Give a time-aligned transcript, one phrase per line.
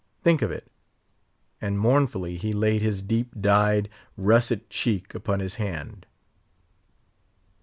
[0.23, 0.71] think of it;"
[1.61, 6.07] and mournfully he laid his deep dyed, russet cheek upon his hand.